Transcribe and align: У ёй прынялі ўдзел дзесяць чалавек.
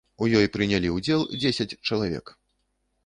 У 0.25 0.29
ёй 0.37 0.47
прынялі 0.55 0.89
ўдзел 0.95 1.21
дзесяць 1.41 1.71
чалавек. 1.87 2.25